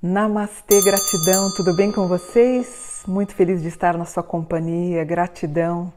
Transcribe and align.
Namastê, 0.00 0.80
gratidão, 0.80 1.50
tudo 1.54 1.74
bem 1.74 1.92
com 1.92 2.08
vocês? 2.08 3.02
Muito 3.06 3.34
feliz 3.34 3.60
de 3.60 3.68
estar 3.68 3.96
na 3.96 4.04
sua 4.04 4.22
companhia, 4.22 5.04
gratidão. 5.04 5.92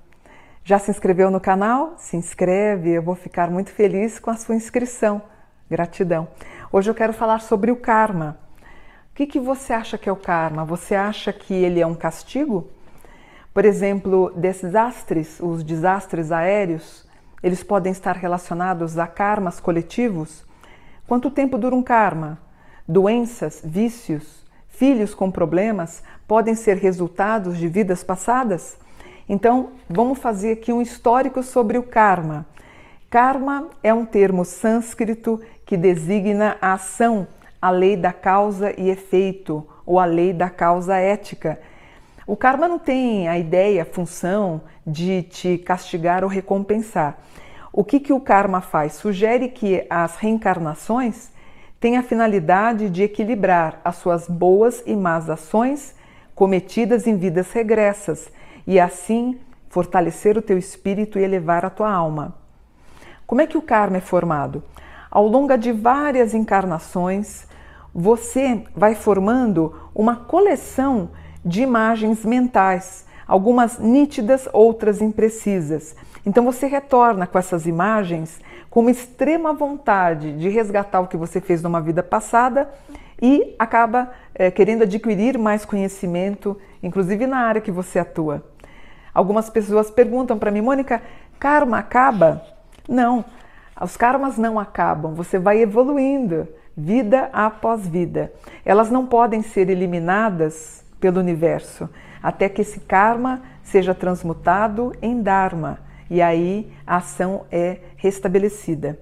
Já 0.63 0.77
se 0.79 0.91
inscreveu 0.91 1.31
no 1.31 1.39
canal? 1.39 1.95
Se 1.97 2.17
inscreve, 2.17 2.91
eu 2.91 3.01
vou 3.01 3.15
ficar 3.15 3.49
muito 3.49 3.71
feliz 3.71 4.19
com 4.19 4.29
a 4.29 4.35
sua 4.35 4.55
inscrição. 4.55 5.21
Gratidão. 5.69 6.27
Hoje 6.71 6.89
eu 6.89 6.93
quero 6.93 7.13
falar 7.13 7.39
sobre 7.39 7.71
o 7.71 7.75
karma. 7.75 8.37
O 9.11 9.13
que, 9.13 9.27
que 9.27 9.39
você 9.41 9.73
acha 9.73 9.97
que 9.97 10.07
é 10.07 10.11
o 10.11 10.15
karma? 10.15 10.63
Você 10.63 10.95
acha 10.95 11.33
que 11.33 11.53
ele 11.53 11.81
é 11.81 11.85
um 11.85 11.93
castigo? 11.93 12.67
Por 13.53 13.65
exemplo, 13.65 14.31
desastres, 14.37 15.37
os 15.41 15.63
desastres 15.63 16.31
aéreos, 16.31 17.05
eles 17.43 17.61
podem 17.61 17.91
estar 17.91 18.15
relacionados 18.15 18.97
a 18.97 19.05
karmas 19.05 19.59
coletivos? 19.59 20.45
Quanto 21.05 21.29
tempo 21.29 21.57
dura 21.57 21.75
um 21.75 21.83
karma? 21.83 22.39
Doenças, 22.87 23.61
vícios, 23.63 24.45
filhos 24.69 25.13
com 25.13 25.29
problemas 25.29 26.01
podem 26.25 26.55
ser 26.55 26.77
resultados 26.77 27.57
de 27.57 27.67
vidas 27.67 28.05
passadas? 28.05 28.77
Então, 29.27 29.71
vamos 29.89 30.19
fazer 30.19 30.53
aqui 30.53 30.71
um 30.71 30.81
histórico 30.81 31.43
sobre 31.43 31.77
o 31.77 31.83
karma. 31.83 32.45
Karma 33.09 33.67
é 33.83 33.93
um 33.93 34.05
termo 34.05 34.45
sânscrito 34.45 35.41
que 35.65 35.75
designa 35.75 36.55
a 36.61 36.73
ação, 36.73 37.27
a 37.61 37.69
lei 37.69 37.95
da 37.95 38.11
causa 38.11 38.73
e 38.79 38.89
efeito, 38.89 39.65
ou 39.85 39.99
a 39.99 40.05
lei 40.05 40.33
da 40.33 40.49
causa 40.49 40.97
ética. 40.97 41.59
O 42.25 42.35
karma 42.35 42.67
não 42.67 42.79
tem 42.79 43.27
a 43.27 43.37
ideia, 43.37 43.83
a 43.83 43.85
função 43.85 44.61
de 44.85 45.23
te 45.23 45.57
castigar 45.57 46.23
ou 46.23 46.29
recompensar. 46.29 47.17
O 47.71 47.83
que, 47.83 47.99
que 47.99 48.11
o 48.11 48.19
karma 48.19 48.61
faz? 48.61 48.93
Sugere 48.93 49.47
que 49.47 49.85
as 49.89 50.15
reencarnações 50.17 51.31
tem 51.79 51.97
a 51.97 52.03
finalidade 52.03 52.89
de 52.89 53.03
equilibrar 53.03 53.79
as 53.83 53.95
suas 53.95 54.27
boas 54.27 54.83
e 54.85 54.95
más 54.95 55.29
ações 55.29 55.95
cometidas 56.35 57.07
em 57.07 57.17
vidas 57.17 57.51
regressas 57.51 58.31
e 58.67 58.79
assim 58.79 59.39
fortalecer 59.69 60.37
o 60.37 60.41
teu 60.41 60.57
espírito 60.57 61.17
e 61.17 61.23
elevar 61.23 61.65
a 61.65 61.69
tua 61.69 61.91
alma. 61.91 62.35
Como 63.25 63.41
é 63.41 63.47
que 63.47 63.57
o 63.57 63.61
karma 63.61 63.97
é 63.97 64.01
formado? 64.01 64.63
Ao 65.09 65.25
longo 65.25 65.55
de 65.57 65.71
várias 65.71 66.33
encarnações, 66.33 67.47
você 67.93 68.63
vai 68.75 68.95
formando 68.95 69.73
uma 69.93 70.15
coleção 70.15 71.09
de 71.43 71.61
imagens 71.61 72.23
mentais, 72.23 73.05
algumas 73.27 73.79
nítidas, 73.79 74.47
outras 74.53 75.01
imprecisas. 75.01 75.95
Então 76.25 76.45
você 76.45 76.67
retorna 76.67 77.25
com 77.25 77.37
essas 77.37 77.65
imagens 77.65 78.39
com 78.69 78.81
uma 78.81 78.91
extrema 78.91 79.53
vontade 79.53 80.33
de 80.37 80.47
resgatar 80.49 81.01
o 81.01 81.07
que 81.07 81.17
você 81.17 81.41
fez 81.41 81.61
numa 81.61 81.81
vida 81.81 82.01
passada 82.01 82.69
e 83.21 83.55
acaba 83.59 84.11
é, 84.33 84.49
querendo 84.49 84.83
adquirir 84.83 85.37
mais 85.37 85.65
conhecimento, 85.65 86.57
inclusive 86.81 87.27
na 87.27 87.39
área 87.39 87.61
que 87.61 87.71
você 87.71 87.99
atua. 87.99 88.43
Algumas 89.13 89.49
pessoas 89.49 89.91
perguntam 89.91 90.39
para 90.39 90.51
mim, 90.51 90.61
Mônica, 90.61 91.01
karma 91.37 91.79
acaba? 91.79 92.41
Não, 92.87 93.25
os 93.79 93.97
karmas 93.97 94.37
não 94.37 94.57
acabam, 94.57 95.13
você 95.13 95.37
vai 95.37 95.59
evoluindo 95.61 96.47
vida 96.75 97.29
após 97.33 97.87
vida. 97.87 98.31
Elas 98.65 98.89
não 98.89 99.05
podem 99.05 99.41
ser 99.41 99.69
eliminadas 99.69 100.83
pelo 100.99 101.19
universo 101.19 101.89
até 102.21 102.47
que 102.47 102.61
esse 102.61 102.79
karma 102.81 103.41
seja 103.63 103.95
transmutado 103.95 104.93
em 105.01 105.21
Dharma 105.21 105.79
e 106.09 106.21
aí 106.21 106.71
a 106.85 106.97
ação 106.97 107.45
é 107.51 107.77
restabelecida. 107.95 108.99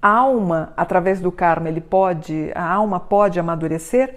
A 0.00 0.08
alma, 0.08 0.72
através 0.76 1.20
do 1.20 1.30
karma, 1.30 1.68
ele 1.68 1.80
pode, 1.80 2.52
a 2.54 2.64
alma 2.64 2.98
pode 3.00 3.38
amadurecer. 3.38 4.14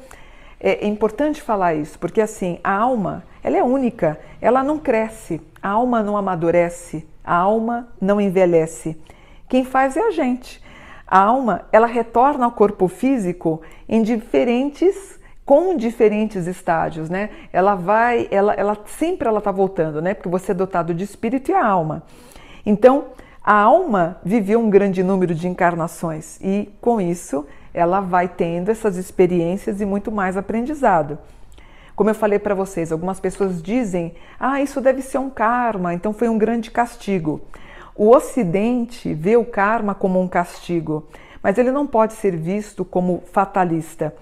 É, 0.59 0.85
é 0.85 0.87
importante 0.87 1.41
falar 1.41 1.73
isso, 1.73 1.99
porque 1.99 2.21
assim, 2.21 2.59
a 2.63 2.71
alma, 2.71 3.23
ela 3.43 3.57
é 3.57 3.63
única, 3.63 4.17
ela 4.39 4.63
não 4.63 4.77
cresce, 4.77 5.41
a 5.61 5.69
alma 5.69 6.01
não 6.01 6.15
amadurece, 6.15 7.05
a 7.23 7.35
alma 7.35 7.89
não 7.99 8.21
envelhece. 8.21 8.95
Quem 9.49 9.65
faz 9.65 9.97
é 9.97 10.01
a 10.01 10.11
gente. 10.11 10.62
A 11.13 11.19
alma, 11.19 11.65
ela 11.71 11.85
retorna 11.85 12.43
ao 12.43 12.51
corpo 12.51 12.87
físico 12.87 13.61
em 13.87 14.01
diferentes 14.01 15.19
com 15.45 15.77
diferentes 15.77 16.47
estágios, 16.47 17.07
né? 17.07 17.29
Ela 17.53 17.75
vai, 17.75 18.27
ela, 18.31 18.51
ela 18.55 18.75
sempre 18.87 19.27
ela 19.27 19.37
está 19.37 19.51
voltando, 19.51 20.01
né? 20.01 20.15
Porque 20.15 20.27
você 20.27 20.53
é 20.53 20.55
dotado 20.55 20.91
de 20.91 21.03
espírito 21.03 21.51
e 21.51 21.53
a 21.53 21.63
alma. 21.63 22.01
Então, 22.65 23.09
a 23.43 23.53
alma 23.53 24.17
viveu 24.25 24.59
um 24.59 24.71
grande 24.71 25.03
número 25.03 25.35
de 25.35 25.47
encarnações 25.47 26.39
e 26.41 26.73
com 26.81 26.99
isso 26.99 27.45
ela 27.75 27.99
vai 27.99 28.27
tendo 28.27 28.71
essas 28.71 28.97
experiências 28.97 29.81
e 29.81 29.85
muito 29.85 30.11
mais 30.11 30.35
aprendizado. 30.35 31.19
Como 31.95 32.09
eu 32.09 32.15
falei 32.15 32.39
para 32.39 32.55
vocês, 32.55 32.91
algumas 32.91 33.19
pessoas 33.19 33.61
dizem: 33.61 34.15
"Ah, 34.39 34.63
isso 34.63 34.81
deve 34.81 35.03
ser 35.03 35.19
um 35.19 35.29
karma, 35.29 35.93
então 35.93 36.11
foi 36.11 36.27
um 36.27 36.39
grande 36.39 36.71
castigo". 36.71 37.39
O 37.95 38.09
ocidente 38.09 39.13
vê 39.13 39.37
o 39.37 39.45
karma 39.45 39.93
como 39.93 40.19
um 40.19 40.27
castigo, 40.27 41.07
mas 41.41 41.57
ele 41.57 41.71
não 41.71 41.85
pode 41.85 42.13
ser 42.13 42.35
visto 42.35 42.83
como 42.83 43.23
fatalista 43.31 44.13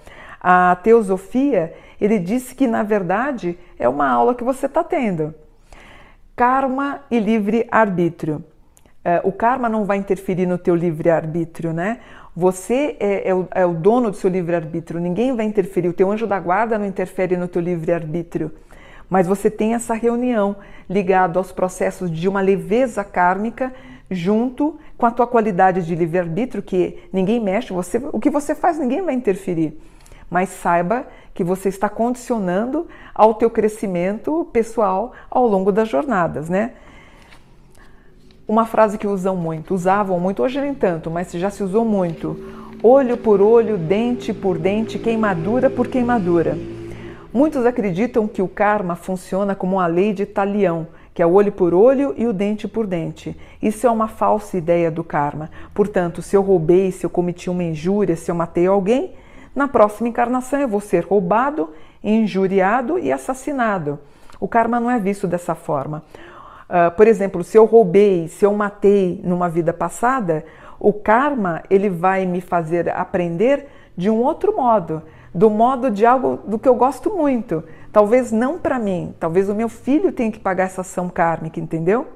a 0.41 0.75
teosofia, 0.77 1.73
ele 1.99 2.17
disse 2.17 2.55
que 2.55 2.65
na 2.65 2.81
verdade 2.81 3.57
é 3.77 3.87
uma 3.87 4.09
aula 4.09 4.33
que 4.33 4.43
você 4.43 4.65
está 4.65 4.83
tendo. 4.83 5.35
Karma 6.35 7.01
e 7.11 7.19
livre-arbítrio. 7.19 8.43
É, 9.05 9.21
o 9.23 9.31
karma 9.31 9.69
não 9.69 9.85
vai 9.85 9.97
interferir 9.97 10.47
no 10.47 10.57
teu 10.57 10.75
livre-arbítrio, 10.75 11.73
né? 11.73 11.99
Você 12.35 12.95
é, 12.99 13.29
é, 13.29 13.35
o, 13.35 13.47
é 13.51 13.65
o 13.65 13.73
dono 13.73 14.09
do 14.09 14.15
seu 14.15 14.29
livre-arbítrio, 14.29 14.99
ninguém 14.99 15.35
vai 15.35 15.45
interferir, 15.45 15.89
o 15.89 15.93
teu 15.93 16.09
anjo 16.09 16.25
da 16.25 16.39
guarda 16.39 16.77
não 16.77 16.85
interfere 16.85 17.35
no 17.37 17.47
teu 17.47 17.61
livre-arbítrio. 17.61 18.51
Mas 19.11 19.27
você 19.27 19.51
tem 19.51 19.75
essa 19.75 19.93
reunião 19.93 20.55
ligado 20.89 21.37
aos 21.37 21.51
processos 21.51 22.09
de 22.09 22.27
uma 22.27 22.41
leveza 22.41 23.03
kármica 23.03 23.71
junto 24.09 24.79
com 24.97 25.05
a 25.05 25.11
tua 25.11 25.27
qualidade 25.27 25.85
de 25.85 25.93
livre-arbítrio, 25.93 26.63
que 26.63 26.97
ninguém 27.13 27.39
mexe, 27.39 27.71
você, 27.71 28.01
o 28.11 28.19
que 28.19 28.31
você 28.31 28.55
faz 28.55 28.79
ninguém 28.79 29.03
vai 29.03 29.13
interferir 29.13 29.77
mas 30.31 30.47
saiba 30.47 31.05
que 31.33 31.43
você 31.43 31.67
está 31.67 31.89
condicionando 31.89 32.87
ao 33.13 33.33
teu 33.33 33.49
crescimento 33.49 34.47
pessoal 34.53 35.11
ao 35.29 35.45
longo 35.45 35.73
das 35.73 35.89
jornadas, 35.89 36.47
né? 36.47 36.71
Uma 38.47 38.65
frase 38.65 38.97
que 38.97 39.05
usam 39.05 39.35
muito, 39.35 39.73
usavam 39.73 40.19
muito, 40.19 40.41
hoje 40.41 40.61
nem 40.61 40.73
tanto, 40.73 41.11
mas 41.11 41.31
já 41.33 41.49
se 41.49 41.61
usou 41.61 41.83
muito. 41.83 42.37
Olho 42.81 43.17
por 43.17 43.41
olho, 43.41 43.77
dente 43.77 44.33
por 44.33 44.57
dente, 44.57 44.97
queimadura 44.97 45.69
por 45.69 45.87
queimadura. 45.87 46.57
Muitos 47.33 47.65
acreditam 47.65 48.27
que 48.27 48.41
o 48.41 48.47
karma 48.47 48.93
funciona 48.93 49.55
como 49.55 49.77
uma 49.77 49.87
lei 49.87 50.13
de 50.13 50.25
talião, 50.25 50.87
que 51.13 51.21
é 51.21 51.25
o 51.25 51.31
olho 51.31 51.51
por 51.51 51.73
olho 51.73 52.13
e 52.17 52.27
o 52.27 52.33
dente 52.33 52.67
por 52.67 52.85
dente. 52.85 53.39
Isso 53.61 53.87
é 53.87 53.89
uma 53.89 54.09
falsa 54.09 54.57
ideia 54.57 54.91
do 54.91 55.01
karma. 55.01 55.49
Portanto, 55.73 56.21
se 56.21 56.35
eu 56.35 56.41
roubei, 56.41 56.91
se 56.91 57.05
eu 57.05 57.09
cometi 57.09 57.49
uma 57.49 57.63
injúria, 57.63 58.17
se 58.17 58.29
eu 58.29 58.35
matei 58.35 58.67
alguém, 58.67 59.13
na 59.55 59.67
próxima 59.67 60.09
encarnação 60.09 60.59
eu 60.59 60.67
vou 60.67 60.81
ser 60.81 61.05
roubado, 61.05 61.69
injuriado 62.03 62.99
e 62.99 63.13
assassinado. 63.13 63.97
O 64.37 64.47
karma 64.47 64.77
não 64.77 64.91
é 64.91 64.99
visto 64.99 65.25
dessa 65.25 65.55
forma. 65.55 66.03
Uh, 66.69 66.91
por 66.97 67.07
exemplo, 67.07 67.45
se 67.45 67.57
eu 67.57 67.63
roubei, 67.63 68.27
se 68.27 68.45
eu 68.45 68.53
matei 68.53 69.21
numa 69.23 69.47
vida 69.47 69.71
passada, 69.71 70.43
o 70.77 70.91
karma 70.91 71.63
ele 71.69 71.89
vai 71.89 72.25
me 72.25 72.41
fazer 72.41 72.89
aprender 72.89 73.67
de 73.95 74.09
um 74.09 74.21
outro 74.21 74.55
modo, 74.55 75.01
do 75.33 75.49
modo 75.49 75.89
de 75.89 76.05
algo 76.05 76.39
do 76.45 76.59
que 76.59 76.67
eu 76.67 76.75
gosto 76.75 77.09
muito. 77.09 77.63
Talvez 77.91 78.31
não 78.31 78.57
para 78.57 78.79
mim, 78.79 79.13
talvez 79.19 79.49
o 79.49 79.55
meu 79.55 79.69
filho 79.69 80.11
tenha 80.11 80.31
que 80.31 80.39
pagar 80.39 80.65
essa 80.65 80.81
ação 80.81 81.09
kármica, 81.09 81.59
entendeu? 81.59 82.07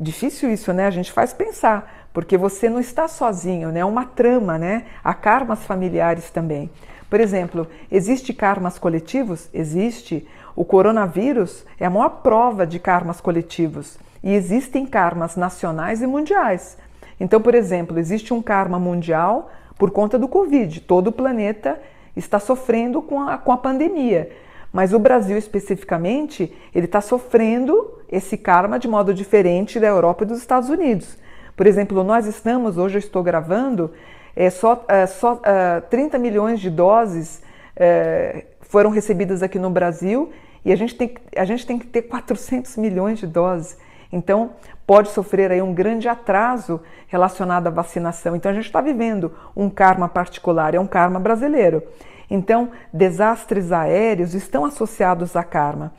Difícil 0.00 0.50
isso, 0.50 0.72
né? 0.72 0.86
A 0.86 0.90
gente 0.90 1.10
faz 1.10 1.32
pensar 1.32 2.08
porque 2.12 2.36
você 2.36 2.68
não 2.68 2.80
está 2.80 3.08
sozinho, 3.08 3.70
né? 3.70 3.80
É 3.80 3.84
uma 3.84 4.04
trama, 4.04 4.58
né? 4.58 4.84
Há 5.02 5.12
karmas 5.12 5.64
familiares 5.64 6.30
também. 6.30 6.70
Por 7.10 7.20
exemplo, 7.20 7.66
existe 7.90 8.32
karmas 8.32 8.78
coletivos? 8.78 9.48
Existe. 9.52 10.26
O 10.54 10.64
coronavírus 10.64 11.64
é 11.78 11.86
a 11.86 11.90
maior 11.90 12.08
prova 12.22 12.66
de 12.66 12.78
karmas 12.78 13.20
coletivos. 13.20 13.98
E 14.22 14.34
existem 14.34 14.84
karmas 14.84 15.36
nacionais 15.36 16.02
e 16.02 16.06
mundiais. 16.06 16.76
Então, 17.20 17.40
por 17.40 17.54
exemplo, 17.54 17.98
existe 17.98 18.34
um 18.34 18.42
karma 18.42 18.78
mundial 18.78 19.50
por 19.76 19.90
conta 19.90 20.18
do 20.18 20.28
Covid. 20.28 20.80
Todo 20.80 21.08
o 21.08 21.12
planeta 21.12 21.80
está 22.18 22.38
sofrendo 22.38 23.00
com 23.00 23.20
a, 23.20 23.38
com 23.38 23.52
a 23.52 23.56
pandemia. 23.56 24.30
Mas 24.72 24.92
o 24.92 24.98
Brasil 24.98 25.36
especificamente, 25.38 26.52
ele 26.74 26.86
está 26.86 27.00
sofrendo 27.00 27.98
esse 28.10 28.36
karma 28.36 28.78
de 28.78 28.86
modo 28.86 29.14
diferente 29.14 29.80
da 29.80 29.86
Europa 29.86 30.24
e 30.24 30.26
dos 30.26 30.38
Estados 30.38 30.68
Unidos. 30.68 31.16
Por 31.56 31.66
exemplo, 31.66 32.04
nós 32.04 32.26
estamos, 32.26 32.76
hoje 32.76 32.96
eu 32.96 33.00
estou 33.00 33.22
gravando, 33.22 33.92
é, 34.36 34.50
só, 34.50 34.84
é, 34.86 35.06
só 35.06 35.40
é, 35.42 35.80
30 35.80 36.18
milhões 36.18 36.60
de 36.60 36.70
doses 36.70 37.42
é, 37.74 38.44
foram 38.60 38.90
recebidas 38.90 39.42
aqui 39.42 39.58
no 39.58 39.70
Brasil 39.70 40.30
E 40.64 40.72
a 40.72 40.76
gente 40.76 40.94
tem, 40.94 41.14
a 41.36 41.44
gente 41.44 41.66
tem 41.66 41.78
que 41.78 41.86
ter 41.86 42.02
400 42.02 42.76
milhões 42.76 43.18
de 43.18 43.26
doses. 43.26 43.78
Então, 44.10 44.52
pode 44.86 45.10
sofrer 45.10 45.50
aí 45.52 45.60
um 45.60 45.74
grande 45.74 46.08
atraso 46.08 46.80
relacionado 47.06 47.66
à 47.66 47.70
vacinação. 47.70 48.34
Então, 48.34 48.50
a 48.50 48.54
gente 48.54 48.66
está 48.66 48.80
vivendo 48.80 49.32
um 49.54 49.68
karma 49.68 50.08
particular, 50.08 50.74
é 50.74 50.80
um 50.80 50.86
karma 50.86 51.20
brasileiro. 51.20 51.82
Então, 52.30 52.70
desastres 52.92 53.72
aéreos 53.72 54.34
estão 54.34 54.64
associados 54.64 55.36
a 55.36 55.42
karma. 55.42 55.92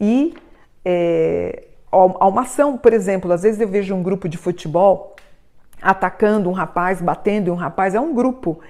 E 0.00 0.34
é, 0.84 1.64
a 1.90 2.26
uma 2.28 2.42
ação, 2.42 2.78
por 2.78 2.92
exemplo, 2.92 3.32
às 3.32 3.42
vezes 3.42 3.60
eu 3.60 3.68
vejo 3.68 3.94
um 3.94 4.02
grupo 4.02 4.28
de 4.28 4.38
futebol 4.38 5.16
atacando 5.82 6.48
um 6.48 6.52
rapaz, 6.52 7.00
batendo 7.00 7.48
em 7.48 7.50
um 7.50 7.56
rapaz, 7.56 7.94
é 7.94 8.00
um 8.00 8.14
grupo. 8.14 8.60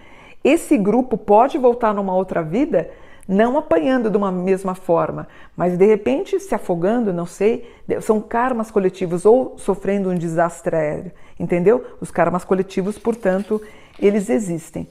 Esse 0.43 0.79
grupo 0.79 1.19
pode 1.19 1.59
voltar 1.59 1.93
numa 1.93 2.15
outra 2.15 2.43
vida 2.43 2.91
não 3.31 3.57
apanhando 3.57 4.11
de 4.11 4.17
uma 4.17 4.33
mesma 4.33 4.75
forma, 4.75 5.29
mas 5.57 5.79
de 5.79 5.87
repente 5.87 6.41
se 6.41 6.53
afogando, 6.53 7.13
não 7.13 7.27
sei, 7.27 7.73
são 8.01 8.21
karmas 8.21 8.73
coletivos 8.73 9.25
ou 9.25 9.57
sofrendo 9.57 10.11
um 10.11 10.17
desastre 10.17 10.75
aéreo, 10.75 11.13
entendeu? 11.39 11.87
Os 12.01 12.11
karmas 12.11 12.43
coletivos, 12.43 12.99
portanto, 12.99 13.63
eles 14.01 14.29
existem. 14.29 14.89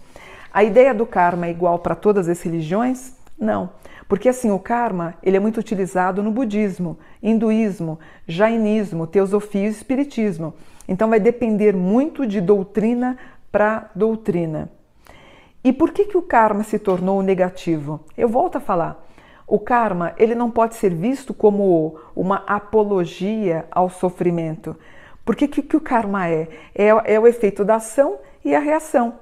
A 0.54 0.64
ideia 0.64 0.94
do 0.94 1.06
karma 1.06 1.48
é 1.48 1.52
igual 1.52 1.80
para 1.80 1.96
todas 1.96 2.30
as 2.30 2.42
religiões? 2.42 3.14
Não. 3.38 3.72
Porque 4.08 4.30
assim, 4.30 4.52
o 4.52 4.58
karma, 4.58 5.16
ele 5.22 5.36
é 5.36 5.40
muito 5.40 5.60
utilizado 5.60 6.24
no 6.24 6.32
budismo, 6.32 6.98
hinduísmo, 7.22 8.00
jainismo, 8.26 9.06
teosofia 9.06 9.68
e 9.68 9.70
espiritismo. 9.70 10.54
Então 10.88 11.10
vai 11.10 11.20
depender 11.20 11.76
muito 11.76 12.26
de 12.26 12.40
doutrina 12.40 13.18
para 13.52 13.92
doutrina. 13.94 14.70
E 15.64 15.74
por 15.74 15.92
que, 15.92 16.06
que 16.06 16.18
o 16.18 16.22
karma 16.22 16.64
se 16.64 16.80
tornou 16.80 17.22
negativo? 17.22 18.00
Eu 18.18 18.30
volto 18.30 18.58
a 18.58 18.62
falar. 18.62 19.06
O 19.46 19.60
karma 19.60 20.14
ele 20.18 20.36
não 20.36 20.50
pode 20.50 20.76
ser 20.76 20.94
visto 20.94 21.34
como 21.34 22.00
uma 22.16 22.44
apologia 22.48 23.66
ao 23.72 23.90
sofrimento. 23.90 24.76
Porque 25.26 25.48
que, 25.48 25.62
que 25.62 25.76
o 25.76 25.82
karma 25.82 26.28
é? 26.28 26.48
é? 26.74 26.88
É 27.06 27.20
o 27.20 27.28
efeito 27.28 27.66
da 27.66 27.76
ação 27.76 28.20
e 28.44 28.56
a 28.56 28.60
reação. 28.60 29.16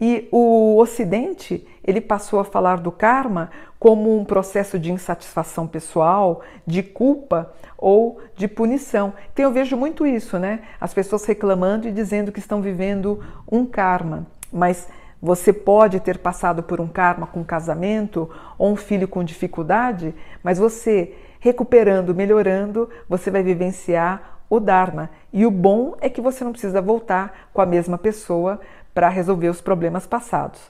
E 0.00 0.28
o 0.32 0.76
Ocidente 0.78 1.66
ele 1.84 2.00
passou 2.00 2.40
a 2.40 2.44
falar 2.44 2.80
do 2.80 2.90
karma 2.90 3.50
como 3.78 4.16
um 4.16 4.24
processo 4.24 4.78
de 4.78 4.92
insatisfação 4.92 5.66
pessoal, 5.66 6.42
de 6.66 6.82
culpa 6.82 7.52
ou 7.76 8.20
de 8.36 8.46
punição. 8.46 9.12
Então 9.32 9.44
eu 9.44 9.52
vejo 9.52 9.76
muito 9.76 10.06
isso, 10.06 10.38
né? 10.38 10.60
As 10.80 10.92
pessoas 10.92 11.24
reclamando 11.24 11.88
e 11.88 11.92
dizendo 11.92 12.32
que 12.32 12.38
estão 12.38 12.60
vivendo 12.60 13.22
um 13.50 13.64
karma. 13.64 14.26
Mas 14.52 14.88
você 15.22 15.52
pode 15.52 16.00
ter 16.00 16.18
passado 16.18 16.62
por 16.62 16.80
um 16.80 16.88
karma 16.88 17.26
com 17.26 17.44
casamento 17.44 18.30
ou 18.56 18.72
um 18.72 18.76
filho 18.76 19.06
com 19.06 19.22
dificuldade, 19.22 20.14
mas 20.42 20.58
você 20.58 21.14
recuperando, 21.38 22.14
melhorando, 22.14 22.88
você 23.08 23.30
vai 23.30 23.42
vivenciar 23.42 24.40
o 24.48 24.58
Dharma. 24.58 25.10
E 25.32 25.46
o 25.46 25.50
bom 25.50 25.94
é 26.00 26.08
que 26.08 26.20
você 26.20 26.42
não 26.42 26.52
precisa 26.52 26.80
voltar 26.82 27.48
com 27.52 27.60
a 27.60 27.66
mesma 27.66 27.96
pessoa 27.96 28.60
para 28.92 29.08
resolver 29.08 29.48
os 29.48 29.60
problemas 29.60 30.06
passados. 30.06 30.60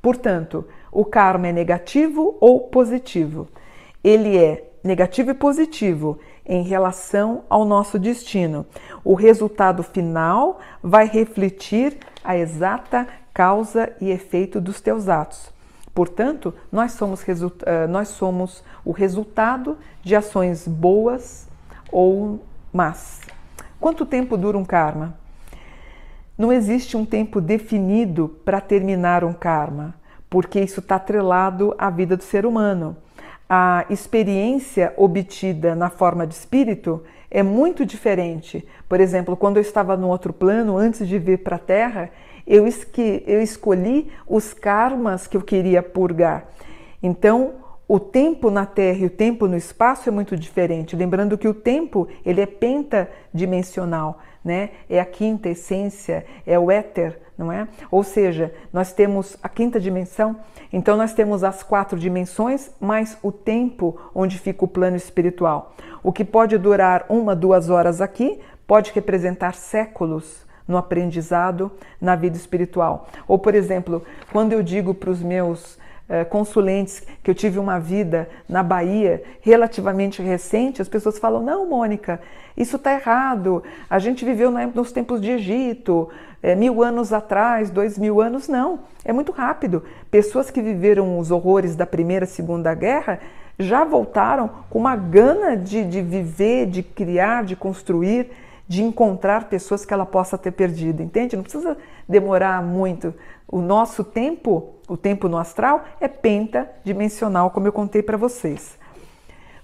Portanto, 0.00 0.64
o 0.92 1.04
karma 1.04 1.48
é 1.48 1.52
negativo 1.52 2.36
ou 2.40 2.60
positivo? 2.60 3.48
Ele 4.04 4.38
é 4.38 4.64
negativo 4.84 5.32
e 5.32 5.34
positivo 5.34 6.18
em 6.46 6.62
relação 6.62 7.42
ao 7.50 7.64
nosso 7.64 7.98
destino. 7.98 8.64
O 9.04 9.14
resultado 9.14 9.82
final 9.82 10.60
vai 10.80 11.08
refletir 11.08 11.98
a 12.22 12.36
exata 12.36 13.06
causa 13.36 13.92
e 14.00 14.10
efeito 14.10 14.62
dos 14.62 14.80
teus 14.80 15.10
atos. 15.10 15.52
Portanto, 15.94 16.54
nós 16.72 16.92
somos, 16.92 17.22
eh, 17.28 17.86
nós 17.86 18.08
somos 18.08 18.64
o 18.82 18.92
resultado 18.92 19.76
de 20.02 20.16
ações 20.16 20.66
boas 20.66 21.46
ou 21.92 22.40
más. 22.72 23.20
Quanto 23.78 24.06
tempo 24.06 24.38
dura 24.38 24.56
um 24.56 24.64
karma? 24.64 25.18
Não 26.38 26.50
existe 26.50 26.96
um 26.96 27.04
tempo 27.04 27.38
definido 27.38 28.40
para 28.42 28.58
terminar 28.58 29.22
um 29.22 29.34
karma, 29.34 29.94
porque 30.30 30.58
isso 30.58 30.80
está 30.80 30.96
atrelado 30.96 31.74
à 31.76 31.90
vida 31.90 32.16
do 32.16 32.24
ser 32.24 32.46
humano. 32.46 32.96
A 33.46 33.84
experiência 33.90 34.94
obtida 34.96 35.74
na 35.74 35.90
forma 35.90 36.26
de 36.26 36.32
espírito 36.32 37.02
é 37.30 37.42
muito 37.42 37.84
diferente. 37.84 38.66
Por 38.88 38.98
exemplo, 38.98 39.36
quando 39.36 39.58
eu 39.58 39.62
estava 39.62 39.94
no 39.94 40.08
outro 40.08 40.32
plano, 40.32 40.78
antes 40.78 41.06
de 41.06 41.18
vir 41.18 41.42
para 41.42 41.56
a 41.56 41.58
Terra, 41.58 42.10
eu, 42.46 42.64
eu 43.26 43.42
escolhi 43.42 44.10
os 44.26 44.52
karmas 44.52 45.26
que 45.26 45.36
eu 45.36 45.42
queria 45.42 45.82
purgar. 45.82 46.46
Então, 47.02 47.54
o 47.88 48.00
tempo 48.00 48.50
na 48.50 48.66
Terra 48.66 48.98
e 48.98 49.06
o 49.06 49.10
tempo 49.10 49.46
no 49.46 49.56
espaço 49.56 50.08
é 50.08 50.12
muito 50.12 50.36
diferente. 50.36 50.96
Lembrando 50.96 51.38
que 51.38 51.46
o 51.46 51.54
tempo 51.54 52.08
ele 52.24 52.40
é 52.40 52.46
pentadimensional, 52.46 54.18
né? 54.44 54.70
É 54.88 54.98
a 54.98 55.04
quinta 55.04 55.48
essência, 55.48 56.24
é 56.44 56.58
o 56.58 56.70
éter, 56.70 57.20
não 57.38 57.52
é? 57.52 57.68
Ou 57.90 58.02
seja, 58.02 58.52
nós 58.72 58.92
temos 58.92 59.36
a 59.42 59.48
quinta 59.48 59.78
dimensão, 59.78 60.36
então 60.72 60.96
nós 60.96 61.14
temos 61.14 61.44
as 61.44 61.62
quatro 61.62 61.98
dimensões 61.98 62.70
mais 62.80 63.16
o 63.22 63.30
tempo 63.30 63.96
onde 64.14 64.38
fica 64.38 64.64
o 64.64 64.68
plano 64.68 64.96
espiritual. 64.96 65.74
O 66.02 66.12
que 66.12 66.24
pode 66.24 66.58
durar 66.58 67.06
uma, 67.08 67.36
duas 67.36 67.70
horas 67.70 68.00
aqui 68.00 68.40
pode 68.66 68.90
representar 68.92 69.54
séculos 69.54 70.45
no 70.66 70.76
aprendizado 70.76 71.70
na 72.00 72.16
vida 72.16 72.36
espiritual. 72.36 73.08
Ou, 73.26 73.38
por 73.38 73.54
exemplo, 73.54 74.02
quando 74.32 74.52
eu 74.52 74.62
digo 74.62 74.94
para 74.94 75.10
os 75.10 75.22
meus 75.22 75.78
eh, 76.08 76.24
consulentes 76.24 77.02
que 77.22 77.30
eu 77.30 77.34
tive 77.34 77.58
uma 77.58 77.80
vida 77.80 78.28
na 78.48 78.62
Bahia 78.62 79.22
relativamente 79.40 80.22
recente, 80.22 80.80
as 80.80 80.88
pessoas 80.88 81.18
falam: 81.18 81.42
não, 81.42 81.68
Mônica, 81.68 82.20
isso 82.56 82.76
está 82.76 82.94
errado. 82.94 83.62
A 83.90 83.98
gente 83.98 84.24
viveu 84.24 84.50
nos 84.50 84.92
tempos 84.92 85.20
de 85.20 85.32
Egito, 85.32 86.08
é, 86.42 86.54
mil 86.54 86.82
anos 86.82 87.12
atrás, 87.12 87.70
dois 87.70 87.98
mil 87.98 88.20
anos. 88.20 88.46
Não, 88.46 88.80
é 89.04 89.12
muito 89.12 89.32
rápido. 89.32 89.82
Pessoas 90.08 90.48
que 90.48 90.62
viveram 90.62 91.18
os 91.18 91.32
horrores 91.32 91.74
da 91.74 91.84
Primeira 91.84 92.24
e 92.24 92.28
Segunda 92.28 92.72
Guerra 92.72 93.18
já 93.58 93.84
voltaram 93.84 94.48
com 94.70 94.78
uma 94.78 94.94
gana 94.94 95.56
de, 95.56 95.82
de 95.84 96.02
viver, 96.02 96.66
de 96.66 96.82
criar, 96.84 97.42
de 97.42 97.56
construir 97.56 98.30
de 98.68 98.82
encontrar 98.82 99.48
pessoas 99.48 99.84
que 99.84 99.94
ela 99.94 100.04
possa 100.04 100.36
ter 100.36 100.52
perdido, 100.52 101.02
entende? 101.02 101.36
Não 101.36 101.42
precisa 101.42 101.76
demorar 102.08 102.62
muito. 102.62 103.14
O 103.46 103.60
nosso 103.60 104.02
tempo, 104.02 104.74
o 104.88 104.96
tempo 104.96 105.28
no 105.28 105.38
astral, 105.38 105.84
é 106.00 106.08
pentadimensional, 106.08 107.50
como 107.50 107.68
eu 107.68 107.72
contei 107.72 108.02
para 108.02 108.16
vocês. 108.16 108.76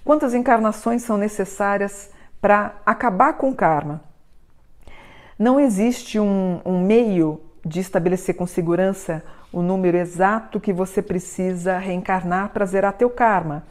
Quantas 0.05 0.33
encarnações 0.33 1.03
são 1.03 1.17
necessárias 1.17 2.11
para 2.41 2.75
acabar 2.85 3.33
com 3.33 3.49
o 3.49 3.55
karma? 3.55 4.01
Não 5.37 5.59
existe 5.59 6.19
um, 6.19 6.61
um 6.63 6.81
meio 6.81 7.41
de 7.65 7.79
estabelecer 7.79 8.35
com 8.35 8.45
segurança 8.45 9.23
o 9.51 9.61
número 9.61 9.97
exato 9.97 10.59
que 10.59 10.73
você 10.73 11.01
precisa 11.01 11.77
reencarnar 11.77 12.49
para 12.49 12.65
zerar 12.65 12.93
teu 12.93 13.09
karma. 13.09 13.63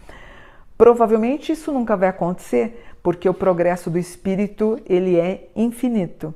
Provavelmente 0.79 1.53
isso 1.53 1.73
nunca 1.73 1.97
vai 1.97 2.09
acontecer, 2.09 2.85
porque 3.03 3.29
o 3.29 3.35
progresso 3.35 3.91
do 3.91 3.99
espírito 3.99 4.79
ele 4.87 5.19
é 5.19 5.49
infinito. 5.57 6.35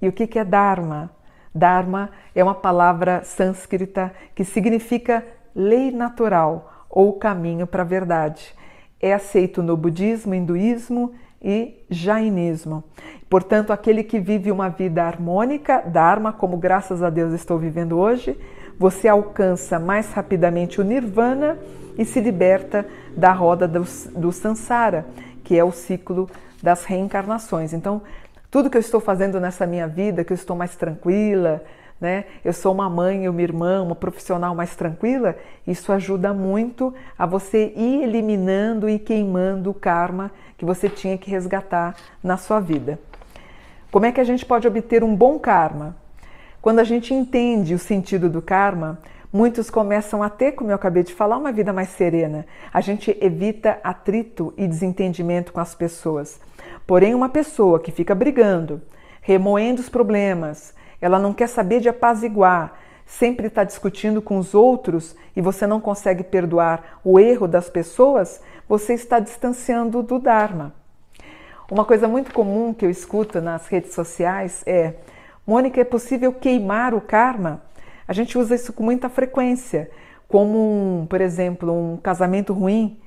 E 0.00 0.08
o 0.08 0.12
que 0.12 0.38
é 0.38 0.44
Dharma? 0.44 1.10
Dharma 1.54 2.10
é 2.34 2.42
uma 2.42 2.54
palavra 2.54 3.22
sânscrita 3.24 4.12
que 4.34 4.44
significa 4.44 5.24
lei 5.54 5.90
natural 5.90 6.86
ou 6.88 7.12
caminho 7.14 7.66
para 7.66 7.82
a 7.82 7.86
verdade. 7.86 8.54
É 9.00 9.12
aceito 9.12 9.62
no 9.62 9.76
budismo, 9.76 10.34
hinduísmo 10.34 11.12
e 11.42 11.84
jainismo. 11.90 12.84
Portanto, 13.28 13.72
aquele 13.72 14.04
que 14.04 14.20
vive 14.20 14.50
uma 14.50 14.68
vida 14.68 15.04
harmônica, 15.04 15.82
Dharma, 15.86 16.32
como 16.32 16.56
graças 16.56 17.02
a 17.02 17.10
Deus 17.10 17.32
estou 17.32 17.58
vivendo 17.58 17.98
hoje, 17.98 18.38
você 18.78 19.08
alcança 19.08 19.78
mais 19.78 20.12
rapidamente 20.12 20.80
o 20.80 20.84
nirvana 20.84 21.58
e 21.98 22.04
se 22.04 22.20
liberta 22.20 22.86
da 23.16 23.32
roda 23.32 23.66
do, 23.66 23.84
do 24.16 24.32
samsara 24.32 25.06
que 25.50 25.58
é 25.58 25.64
o 25.64 25.72
ciclo 25.72 26.30
das 26.62 26.84
reencarnações. 26.84 27.72
Então, 27.72 28.02
tudo 28.52 28.70
que 28.70 28.76
eu 28.76 28.80
estou 28.80 29.00
fazendo 29.00 29.40
nessa 29.40 29.66
minha 29.66 29.88
vida, 29.88 30.22
que 30.22 30.32
eu 30.32 30.36
estou 30.36 30.54
mais 30.54 30.76
tranquila, 30.76 31.60
né? 32.00 32.26
Eu 32.44 32.52
sou 32.52 32.72
uma 32.72 32.88
mãe, 32.88 33.28
uma 33.28 33.42
irmã, 33.42 33.82
uma 33.82 33.96
profissional 33.96 34.54
mais 34.54 34.76
tranquila, 34.76 35.36
isso 35.66 35.90
ajuda 35.90 36.32
muito 36.32 36.94
a 37.18 37.26
você 37.26 37.72
ir 37.74 38.04
eliminando 38.04 38.88
e 38.88 38.96
queimando 38.96 39.70
o 39.70 39.74
karma 39.74 40.30
que 40.56 40.64
você 40.64 40.88
tinha 40.88 41.18
que 41.18 41.28
resgatar 41.28 41.96
na 42.22 42.36
sua 42.36 42.60
vida. 42.60 42.96
Como 43.90 44.06
é 44.06 44.12
que 44.12 44.20
a 44.20 44.24
gente 44.24 44.46
pode 44.46 44.68
obter 44.68 45.02
um 45.02 45.16
bom 45.16 45.36
karma? 45.36 45.96
Quando 46.62 46.78
a 46.78 46.84
gente 46.84 47.12
entende 47.12 47.74
o 47.74 47.78
sentido 47.78 48.30
do 48.30 48.40
karma, 48.40 49.00
Muitos 49.32 49.70
começam 49.70 50.24
a 50.24 50.28
ter, 50.28 50.52
como 50.52 50.72
eu 50.72 50.74
acabei 50.74 51.04
de 51.04 51.14
falar, 51.14 51.36
uma 51.36 51.52
vida 51.52 51.72
mais 51.72 51.90
serena. 51.90 52.44
A 52.72 52.80
gente 52.80 53.16
evita 53.20 53.78
atrito 53.84 54.52
e 54.56 54.66
desentendimento 54.66 55.52
com 55.52 55.60
as 55.60 55.72
pessoas. 55.72 56.40
Porém, 56.84 57.14
uma 57.14 57.28
pessoa 57.28 57.78
que 57.78 57.92
fica 57.92 58.12
brigando, 58.12 58.82
remoendo 59.22 59.80
os 59.80 59.88
problemas, 59.88 60.74
ela 61.00 61.16
não 61.16 61.32
quer 61.32 61.46
saber 61.46 61.78
de 61.78 61.88
apaziguar, 61.88 62.74
sempre 63.06 63.46
está 63.46 63.62
discutindo 63.62 64.20
com 64.20 64.36
os 64.36 64.52
outros 64.52 65.14
e 65.36 65.40
você 65.40 65.64
não 65.64 65.80
consegue 65.80 66.24
perdoar 66.24 67.00
o 67.04 67.20
erro 67.20 67.46
das 67.46 67.70
pessoas, 67.70 68.40
você 68.68 68.94
está 68.94 69.20
distanciando 69.20 70.02
do 70.02 70.18
Dharma. 70.18 70.74
Uma 71.70 71.84
coisa 71.84 72.08
muito 72.08 72.32
comum 72.32 72.74
que 72.74 72.84
eu 72.84 72.90
escuto 72.90 73.40
nas 73.40 73.68
redes 73.68 73.94
sociais 73.94 74.64
é: 74.66 74.94
Mônica, 75.46 75.80
é 75.80 75.84
possível 75.84 76.32
queimar 76.32 76.94
o 76.94 77.00
karma? 77.00 77.62
A 78.10 78.12
gente 78.12 78.36
usa 78.36 78.56
isso 78.56 78.72
com 78.72 78.82
muita 78.82 79.08
frequência, 79.08 79.88
como, 80.26 80.58
um, 80.58 81.06
por 81.06 81.20
exemplo, 81.20 81.72
um 81.72 81.96
casamento 81.96 82.52
ruim. 82.52 82.98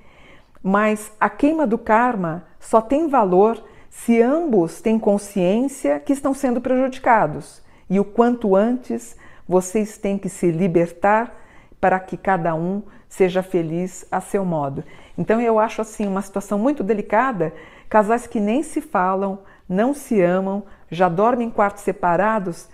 Mas 0.63 1.11
a 1.19 1.29
queima 1.29 1.67
do 1.67 1.77
karma 1.77 2.45
só 2.57 2.79
tem 2.79 3.09
valor 3.09 3.61
se 3.89 4.21
ambos 4.21 4.79
têm 4.79 4.97
consciência 4.97 5.99
que 5.99 6.13
estão 6.13 6.33
sendo 6.33 6.61
prejudicados. 6.61 7.61
E 7.89 7.99
o 7.99 8.05
quanto 8.05 8.55
antes 8.55 9.17
vocês 9.45 9.97
têm 9.97 10.17
que 10.17 10.29
se 10.29 10.49
libertar 10.51 11.35
para 11.81 11.99
que 11.99 12.15
cada 12.15 12.55
um 12.55 12.81
seja 13.09 13.43
feliz 13.43 14.05
a 14.09 14.21
seu 14.21 14.45
modo. 14.45 14.85
Então 15.17 15.41
eu 15.41 15.59
acho 15.59 15.81
assim 15.81 16.07
uma 16.07 16.21
situação 16.21 16.57
muito 16.57 16.81
delicada, 16.81 17.53
casais 17.89 18.25
que 18.25 18.39
nem 18.39 18.63
se 18.63 18.79
falam, 18.79 19.39
não 19.67 19.93
se 19.93 20.21
amam, 20.21 20.63
já 20.89 21.09
dormem 21.09 21.49
em 21.49 21.51
quartos 21.51 21.83
separados, 21.83 22.69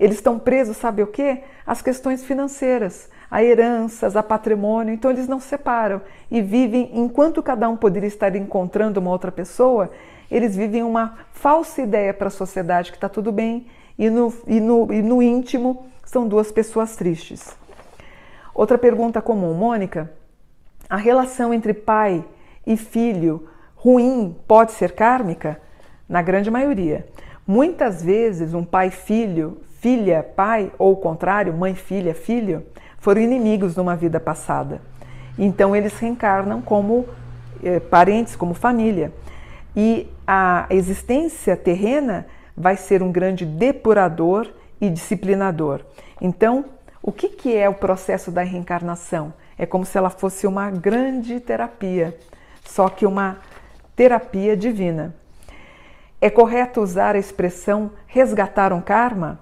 eles 0.00 0.16
estão 0.16 0.38
presos, 0.38 0.78
sabe 0.78 1.02
o 1.02 1.06
quê? 1.06 1.42
As 1.66 1.82
questões 1.82 2.24
financeiras, 2.24 3.10
a 3.30 3.44
heranças, 3.44 4.16
a 4.16 4.22
patrimônio, 4.22 4.94
então 4.94 5.10
eles 5.10 5.28
não 5.28 5.38
se 5.38 5.48
separam 5.48 6.00
e 6.30 6.40
vivem, 6.40 6.90
enquanto 6.94 7.42
cada 7.42 7.68
um 7.68 7.76
poderia 7.76 8.08
estar 8.08 8.34
encontrando 8.34 8.98
uma 8.98 9.10
outra 9.10 9.30
pessoa, 9.30 9.90
eles 10.30 10.56
vivem 10.56 10.82
uma 10.82 11.18
falsa 11.32 11.82
ideia 11.82 12.14
para 12.14 12.28
a 12.28 12.30
sociedade 12.30 12.90
que 12.90 12.96
está 12.96 13.10
tudo 13.10 13.30
bem 13.30 13.66
e 13.98 14.08
no, 14.08 14.32
e, 14.46 14.58
no, 14.58 14.90
e 14.90 15.02
no 15.02 15.22
íntimo 15.22 15.86
são 16.02 16.26
duas 16.26 16.50
pessoas 16.50 16.96
tristes. 16.96 17.54
Outra 18.54 18.78
pergunta 18.78 19.20
comum, 19.20 19.52
Mônica: 19.52 20.10
a 20.88 20.96
relação 20.96 21.52
entre 21.52 21.74
pai 21.74 22.24
e 22.66 22.74
filho 22.74 23.46
ruim 23.76 24.34
pode 24.48 24.72
ser 24.72 24.92
kármica? 24.92 25.60
Na 26.08 26.22
grande 26.22 26.50
maioria. 26.50 27.06
Muitas 27.46 28.02
vezes, 28.02 28.52
um 28.52 28.64
pai-filho, 28.64 29.60
filha-pai, 29.80 30.70
ou 30.78 30.92
o 30.92 30.96
contrário, 30.96 31.52
mãe-filha-filho, 31.52 32.64
foram 32.98 33.20
inimigos 33.20 33.76
numa 33.76 33.96
vida 33.96 34.20
passada. 34.20 34.80
Então, 35.38 35.74
eles 35.74 35.98
reencarnam 35.98 36.60
como 36.60 37.06
eh, 37.64 37.80
parentes, 37.80 38.36
como 38.36 38.52
família. 38.52 39.12
E 39.74 40.06
a 40.26 40.66
existência 40.70 41.56
terrena 41.56 42.26
vai 42.56 42.76
ser 42.76 43.02
um 43.02 43.10
grande 43.10 43.46
depurador 43.46 44.48
e 44.80 44.90
disciplinador. 44.90 45.80
Então, 46.20 46.64
o 47.02 47.10
que, 47.10 47.28
que 47.28 47.56
é 47.56 47.68
o 47.68 47.74
processo 47.74 48.30
da 48.30 48.42
reencarnação? 48.42 49.32
É 49.56 49.64
como 49.64 49.86
se 49.86 49.96
ela 49.96 50.10
fosse 50.10 50.46
uma 50.46 50.70
grande 50.70 51.40
terapia, 51.40 52.16
só 52.64 52.88
que 52.88 53.06
uma 53.06 53.38
terapia 53.96 54.56
divina. 54.56 55.14
É 56.20 56.28
correto 56.28 56.82
usar 56.82 57.14
a 57.14 57.18
expressão 57.18 57.90
resgatar 58.06 58.72
um 58.74 58.80
karma? 58.80 59.38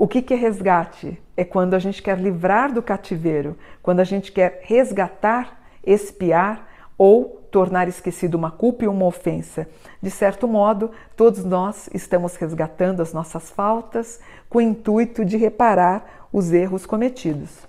O 0.00 0.06
que, 0.06 0.32
é 0.32 0.36
resgate? 0.36 1.20
É 1.36 1.44
quando 1.44 1.74
a 1.74 1.78
gente 1.80 2.00
quer 2.00 2.16
livrar 2.20 2.72
do 2.72 2.80
cativeiro, 2.80 3.58
quando 3.82 3.98
a 3.98 4.04
gente 4.04 4.30
quer 4.30 4.60
resgatar, 4.62 5.60
espiar 5.84 6.68
ou 6.96 7.42
tornar 7.50 7.88
esquecido 7.88 8.36
uma 8.36 8.48
culpa 8.48 8.84
e 8.84 8.88
uma 8.88 9.06
ofensa. 9.06 9.68
De 10.00 10.08
certo 10.08 10.46
modo, 10.46 10.92
todos 11.16 11.44
nós 11.44 11.90
estamos 11.92 12.36
resgatando 12.36 13.02
as 13.02 13.12
nossas 13.12 13.50
faltas 13.50 14.20
com 14.48 14.58
o 14.58 14.60
intuito 14.60 15.24
de 15.24 15.36
reparar 15.36 16.28
os 16.32 16.52
erros 16.52 16.86
cometidos. 16.86 17.66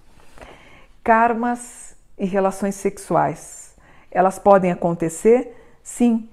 Karmas 1.03 1.95
e 2.15 2.25
relações 2.25 2.75
sexuais. 2.75 3.75
Elas 4.11 4.37
podem 4.37 4.71
acontecer? 4.71 5.57
Sim. 5.81 6.29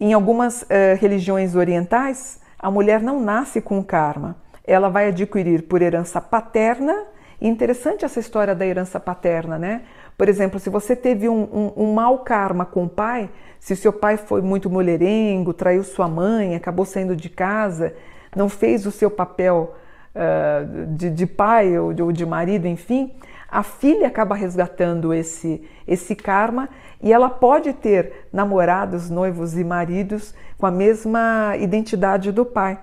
Em 0.00 0.14
algumas 0.14 0.62
uh, 0.62 0.66
religiões 0.98 1.54
orientais, 1.54 2.40
a 2.58 2.70
mulher 2.70 3.02
não 3.02 3.20
nasce 3.20 3.60
com 3.60 3.84
karma. 3.84 4.42
Ela 4.66 4.88
vai 4.88 5.08
adquirir 5.08 5.62
por 5.62 5.82
herança 5.82 6.20
paterna. 6.20 7.04
Interessante 7.40 8.04
essa 8.04 8.20
história 8.20 8.54
da 8.54 8.66
herança 8.66 8.98
paterna, 8.98 9.58
né? 9.58 9.82
Por 10.16 10.28
exemplo, 10.28 10.60
se 10.60 10.70
você 10.70 10.94
teve 10.94 11.28
um, 11.28 11.42
um, 11.42 11.72
um 11.84 11.92
mau 11.92 12.18
karma 12.18 12.64
com 12.64 12.84
o 12.84 12.88
pai, 12.88 13.28
se 13.58 13.74
seu 13.74 13.92
pai 13.92 14.16
foi 14.16 14.40
muito 14.40 14.70
mulherengo, 14.70 15.52
traiu 15.52 15.82
sua 15.82 16.08
mãe, 16.08 16.54
acabou 16.54 16.84
saindo 16.84 17.16
de 17.16 17.28
casa, 17.28 17.94
não 18.34 18.48
fez 18.48 18.86
o 18.86 18.90
seu 18.90 19.10
papel 19.10 19.74
uh, 20.14 20.86
de, 20.94 21.10
de, 21.10 21.26
pai 21.26 21.78
ou 21.78 21.92
de, 21.92 22.02
ou 22.02 22.12
de 22.12 22.24
marido, 22.24 22.66
enfim, 22.66 23.12
a 23.50 23.62
filha 23.62 24.06
acaba 24.06 24.34
resgatando 24.34 25.12
esse, 25.12 25.62
esse 25.86 26.14
karma 26.14 26.68
e 27.02 27.12
ela 27.12 27.28
pode 27.30 27.72
ter 27.72 28.28
namorados, 28.32 29.10
noivos 29.10 29.56
e 29.56 29.64
maridos 29.64 30.34
com 30.58 30.66
a 30.66 30.70
mesma 30.70 31.56
identidade 31.56 32.32
do 32.32 32.44
pai. 32.44 32.78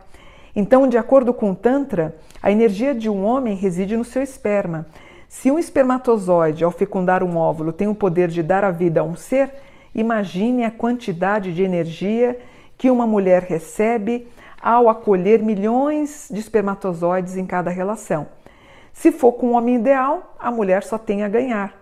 Então, 0.56 0.88
de 0.88 0.98
acordo 0.98 1.34
com 1.34 1.52
o 1.52 1.56
Tantra, 1.56 2.16
a 2.42 2.52
energia 2.52 2.94
de 2.94 3.10
um 3.10 3.24
homem 3.24 3.56
reside 3.56 3.96
no 3.96 4.04
seu 4.04 4.22
esperma. 4.22 4.86
Se 5.30 5.50
um 5.50 5.58
espermatozoide, 5.58 6.64
ao 6.64 6.72
fecundar 6.72 7.24
um 7.24 7.38
óvulo, 7.38 7.72
tem 7.72 7.88
o 7.88 7.96
poder 7.96 8.28
de 8.28 8.44
dar 8.44 8.64
a 8.64 8.72
vida 8.72 9.00
a 9.00 9.04
um 9.04 9.16
ser, 9.16 9.50
imagine 9.96 10.66
a 10.66 10.72
quantidade 10.72 11.54
de 11.54 11.64
energia 11.64 12.38
que 12.78 12.92
uma 12.92 13.08
mulher 13.08 13.44
recebe 13.44 14.28
ao 14.62 14.90
acolher 14.90 15.42
milhões 15.42 16.28
de 16.30 16.40
espermatozoides 16.40 17.38
em 17.38 17.46
cada 17.46 17.70
relação. 17.70 18.28
Se 18.94 19.12
for 19.12 19.34
com 19.34 19.48
um 19.48 19.56
homem 19.56 19.76
ideal, 19.76 20.36
a 20.38 20.52
mulher 20.52 20.84
só 20.84 20.98
tem 20.98 21.24
a 21.24 21.30
ganhar. 21.30 21.81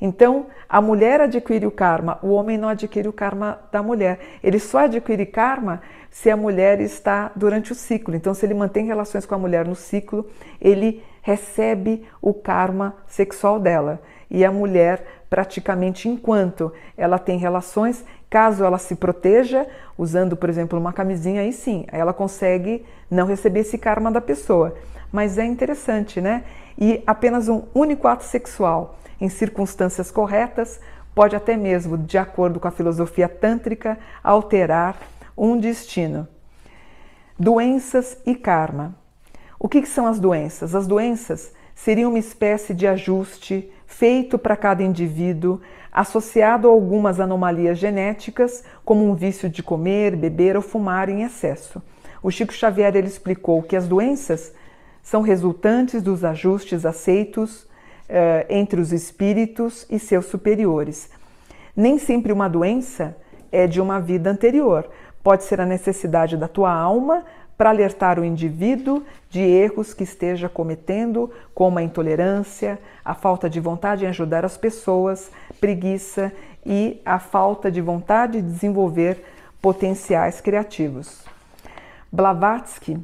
Então, 0.00 0.46
a 0.68 0.80
mulher 0.80 1.20
adquire 1.20 1.66
o 1.66 1.70
karma, 1.70 2.18
o 2.22 2.28
homem 2.28 2.56
não 2.56 2.68
adquire 2.68 3.08
o 3.08 3.12
karma 3.12 3.58
da 3.72 3.82
mulher. 3.82 4.20
Ele 4.42 4.58
só 4.58 4.80
adquire 4.80 5.26
karma 5.26 5.82
se 6.10 6.30
a 6.30 6.36
mulher 6.36 6.80
está 6.80 7.32
durante 7.34 7.72
o 7.72 7.74
ciclo. 7.74 8.14
Então, 8.14 8.32
se 8.32 8.46
ele 8.46 8.54
mantém 8.54 8.86
relações 8.86 9.26
com 9.26 9.34
a 9.34 9.38
mulher 9.38 9.66
no 9.66 9.74
ciclo, 9.74 10.26
ele 10.60 11.02
recebe 11.20 12.06
o 12.22 12.32
karma 12.32 12.94
sexual 13.06 13.58
dela. 13.58 14.00
E 14.30 14.44
a 14.44 14.52
mulher, 14.52 15.04
praticamente 15.28 16.08
enquanto 16.08 16.72
ela 16.96 17.18
tem 17.18 17.38
relações, 17.38 18.04
caso 18.30 18.64
ela 18.64 18.78
se 18.78 18.94
proteja, 18.94 19.66
usando, 19.96 20.36
por 20.36 20.48
exemplo, 20.48 20.78
uma 20.78 20.92
camisinha, 20.92 21.40
aí 21.40 21.52
sim, 21.52 21.86
ela 21.90 22.12
consegue 22.12 22.84
não 23.10 23.26
receber 23.26 23.60
esse 23.60 23.76
karma 23.78 24.12
da 24.12 24.20
pessoa. 24.20 24.74
Mas 25.10 25.38
é 25.38 25.44
interessante, 25.44 26.20
né? 26.20 26.44
E 26.78 27.02
apenas 27.06 27.48
um 27.48 27.62
único 27.74 28.06
ato 28.06 28.22
sexual 28.22 28.98
em 29.20 29.28
circunstâncias 29.28 30.10
corretas, 30.10 30.80
pode 31.14 31.34
até 31.34 31.56
mesmo, 31.56 31.98
de 31.98 32.16
acordo 32.16 32.60
com 32.60 32.68
a 32.68 32.72
filosofia 32.72 33.28
tântrica, 33.28 33.98
alterar 34.22 34.96
um 35.36 35.58
destino. 35.58 36.28
Doenças 37.38 38.18
e 38.26 38.34
karma. 38.34 38.94
O 39.58 39.68
que, 39.68 39.84
são 39.86 40.06
as 40.06 40.18
doenças? 40.18 40.74
As 40.74 40.86
doenças 40.86 41.52
seriam 41.74 42.10
uma 42.10 42.18
espécie 42.18 42.74
de 42.74 42.86
ajuste 42.86 43.70
feito 43.86 44.38
para 44.38 44.56
cada 44.56 44.82
indivíduo, 44.82 45.60
associado 45.92 46.68
a 46.68 46.70
algumas 46.70 47.18
anomalias 47.20 47.78
genéticas, 47.78 48.64
como 48.84 49.08
um 49.08 49.14
vício 49.14 49.48
de 49.48 49.62
comer, 49.62 50.16
beber 50.16 50.56
ou 50.56 50.62
fumar 50.62 51.08
em 51.08 51.22
excesso. 51.22 51.82
O 52.22 52.30
Chico 52.30 52.52
Xavier 52.52 52.94
ele 52.96 53.06
explicou 53.06 53.62
que 53.62 53.76
as 53.76 53.86
doenças 53.86 54.52
são 55.02 55.22
resultantes 55.22 56.02
dos 56.02 56.24
ajustes 56.24 56.84
aceitos 56.84 57.67
eh, 58.08 58.46
entre 58.48 58.80
os 58.80 58.92
espíritos 58.92 59.86
e 59.90 59.98
seus 59.98 60.26
superiores. 60.26 61.10
Nem 61.76 61.98
sempre 61.98 62.32
uma 62.32 62.48
doença 62.48 63.16
é 63.52 63.66
de 63.66 63.80
uma 63.80 64.00
vida 64.00 64.30
anterior. 64.30 64.88
Pode 65.22 65.44
ser 65.44 65.60
a 65.60 65.66
necessidade 65.66 66.36
da 66.36 66.48
tua 66.48 66.72
alma 66.72 67.24
para 67.56 67.70
alertar 67.70 68.20
o 68.20 68.24
indivíduo 68.24 69.02
de 69.28 69.40
erros 69.40 69.92
que 69.92 70.04
esteja 70.04 70.48
cometendo, 70.48 71.30
como 71.52 71.78
a 71.78 71.82
intolerância, 71.82 72.78
a 73.04 73.14
falta 73.14 73.50
de 73.50 73.58
vontade 73.58 74.04
em 74.04 74.08
ajudar 74.08 74.44
as 74.44 74.56
pessoas, 74.56 75.30
preguiça 75.60 76.32
e 76.64 77.02
a 77.04 77.18
falta 77.18 77.70
de 77.70 77.80
vontade 77.80 78.40
de 78.40 78.48
desenvolver 78.48 79.24
potenciais 79.60 80.40
criativos. 80.40 81.24
Blavatsky, 82.12 82.98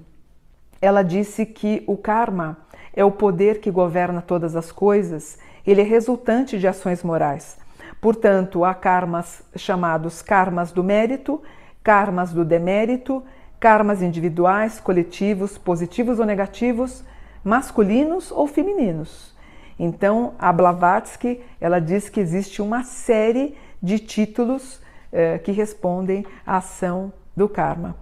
ela 0.81 1.03
disse 1.03 1.45
que 1.45 1.83
o 1.87 1.97
karma 1.97 2.64
é 2.95 3.05
o 3.05 3.11
poder 3.11 3.61
que 3.61 3.71
governa 3.71 4.23
todas 4.23 4.57
as 4.57 4.71
coisas, 4.71 5.39
ele 5.67 5.81
é 5.81 5.85
resultante 5.85 6.59
de 6.59 6.67
ações 6.67 7.03
morais. 7.03 7.59
Portanto, 8.01 8.65
há 8.65 8.75
karmas 8.75 9.43
chamados 9.57 10.23
karmas 10.23 10.73
do 10.73 10.85
mérito, 10.85 11.43
karmas 11.83 12.33
do 12.33 12.45
demérito, 12.45 13.23
karmas 13.59 14.03
individuais, 14.03 14.79
coletivos, 14.79 15.57
positivos 15.57 16.19
ou 16.19 16.27
negativos, 16.27 17.03
masculinos 17.43 18.31
ou 18.31 18.47
femininos. 18.47 19.35
Então, 19.79 20.35
a 20.39 20.53
Blavatsky, 20.53 21.41
ela 21.61 21.81
diz 21.81 22.09
que 22.09 22.21
existe 22.21 22.63
uma 22.63 22.85
série 22.85 23.57
de 23.83 23.99
títulos 23.99 24.81
eh, 25.13 25.39
que 25.39 25.51
respondem 25.51 26.25
à 26.47 26.59
ação 26.59 27.13
do 27.37 27.49
karma. 27.49 27.97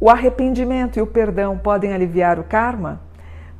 O 0.00 0.10
arrependimento 0.10 0.98
e 0.98 1.02
o 1.02 1.06
perdão 1.06 1.56
podem 1.56 1.92
aliviar 1.92 2.38
o 2.38 2.44
karma? 2.44 3.00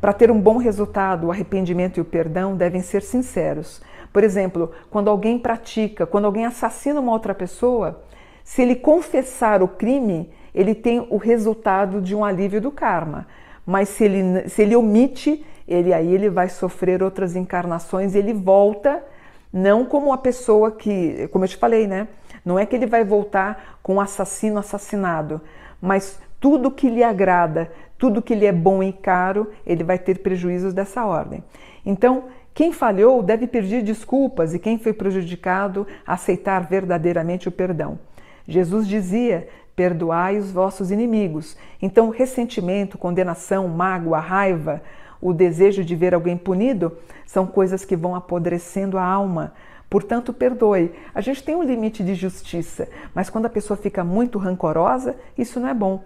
Para 0.05 0.13
ter 0.13 0.31
um 0.31 0.39
bom 0.39 0.59
resultado, 0.59 1.29
o 1.29 1.31
arrependimento 1.31 1.97
e 1.97 2.01
o 2.03 2.05
perdão 2.05 2.55
devem 2.55 2.83
ser 2.83 3.01
sinceros, 3.01 3.81
Por 4.13 4.23
exemplo, 4.23 4.71
quando 4.91 5.09
alguém 5.09 5.39
pratica, 5.39 6.05
quando 6.05 6.27
alguém 6.27 6.45
assassina 6.45 7.01
uma 7.01 7.11
outra 7.11 7.35
pessoa, 7.35 8.03
se 8.45 8.61
ele 8.61 8.77
confessar 8.77 9.63
o 9.63 9.67
crime, 9.67 10.31
ele 10.55 10.75
tem 10.75 11.07
o 11.09 11.17
resultado 11.17 12.03
de 12.03 12.15
um 12.15 12.23
alívio 12.23 12.61
do 12.61 12.71
karma. 12.71 13.27
Mas 13.65 13.89
se 13.89 14.05
ele, 14.05 14.47
se 14.47 14.61
ele 14.61 14.77
omite, 14.77 15.43
ele 15.67 15.95
aí 15.95 16.15
ele 16.15 16.29
vai 16.29 16.51
sofrer 16.51 17.03
outras 17.03 17.35
encarnações 17.35 18.15
e 18.15 18.19
ele 18.19 18.35
volta 18.35 19.03
não 19.51 19.87
como 19.87 20.13
a 20.13 20.19
pessoa 20.19 20.71
que, 20.71 21.29
como 21.29 21.47
eu 21.47 21.49
te 21.49 21.57
falei, 21.57 21.87
né? 21.87 22.09
Não 22.45 22.59
é 22.59 22.67
que 22.67 22.77
ele 22.77 22.87
vai 22.87 23.05
voltar 23.05 23.79
com 23.83 23.95
o 23.95 24.01
assassino 24.03 24.59
assassinado, 24.59 25.41
mas 25.81 26.21
tudo 26.45 26.71
que 26.71 26.91
lhe 26.91 27.03
agrada, 27.03 27.71
tudo 27.99 28.23
que 28.23 28.35
lhe 28.35 28.47
é 28.47 28.53
bom 28.53 28.83
e 28.83 28.93
caro, 28.93 29.51
ele 29.67 29.85
vai 29.85 29.99
ter 29.99 30.19
prejuízos 30.19 30.75
dessa 30.75 31.05
ordem. 31.05 31.43
Então, 31.85 32.25
quem 32.55 32.73
falhou 32.73 33.23
deve 33.23 33.47
pedir 33.47 33.83
desculpas 33.83 34.55
e 34.55 34.59
quem 34.59 34.79
foi 34.79 34.93
prejudicado 34.93 35.87
aceitar 36.07 36.61
verdadeiramente 36.69 37.49
o 37.49 37.53
perdão. 37.53 37.99
Jesus 38.47 38.87
dizia: 38.87 39.49
Perdoai 39.75 40.39
os 40.39 40.53
vossos 40.53 40.91
inimigos. 40.91 41.57
Então, 41.83 42.11
ressentimento, 42.11 42.97
condenação, 42.97 43.67
mágoa, 43.67 44.21
raiva, 44.21 44.83
o 45.21 45.33
desejo 45.33 45.83
de 45.83 45.97
ver 45.97 46.15
alguém 46.15 46.37
punido 46.37 46.97
são 47.27 47.47
coisas 47.47 47.85
que 47.85 47.97
vão 47.97 48.15
apodrecendo 48.15 48.99
a 48.99 49.05
alma. 49.05 49.53
Portanto, 49.91 50.33
perdoe. 50.33 50.93
A 51.15 51.21
gente 51.21 51.43
tem 51.43 51.57
um 51.57 51.63
limite 51.63 52.05
de 52.05 52.15
justiça, 52.15 52.89
mas 53.15 53.31
quando 53.31 53.47
a 53.47 53.51
pessoa 53.51 53.77
fica 53.77 54.05
muito 54.05 54.39
rancorosa, 54.39 55.17
isso 55.37 55.59
não 55.59 55.69
é 55.69 55.75
bom. 55.75 56.05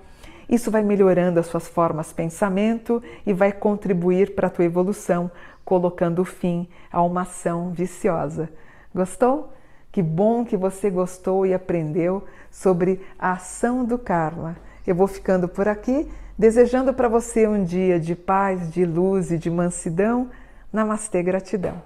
Isso 0.49 0.71
vai 0.71 0.83
melhorando 0.83 1.39
as 1.39 1.47
suas 1.47 1.69
formas 1.69 2.09
de 2.09 2.15
pensamento 2.15 3.03
e 3.27 3.33
vai 3.33 3.53
contribuir 3.53 4.35
para 4.35 4.47
a 4.47 4.51
tua 4.51 4.65
evolução, 4.65 5.31
colocando 5.65 6.25
fim 6.25 6.69
a 6.91 7.03
uma 7.03 7.23
ação 7.23 7.71
viciosa. 7.71 8.49
Gostou? 8.95 9.53
Que 9.93 10.03
bom 10.03 10.45
que 10.45 10.57
você 10.57 10.91
gostou 10.91 11.45
e 11.45 11.53
aprendeu 11.53 12.25
sobre 12.51 13.01
a 13.19 13.33
ação 13.33 13.85
do 13.85 13.99
karma. 13.99 14.57
Eu 14.87 14.95
vou 14.95 15.07
ficando 15.07 15.49
por 15.49 15.69
aqui, 15.69 16.11
desejando 16.39 16.95
para 16.95 17.09
você 17.09 17.47
um 17.47 17.63
dia 17.63 18.01
de 18.01 18.15
paz, 18.15 18.73
de 18.73 18.87
luz 18.87 19.31
e 19.31 19.39
de 19.39 19.51
mansidão. 19.51 20.31
Namastê, 20.73 21.23
gratidão. 21.23 21.83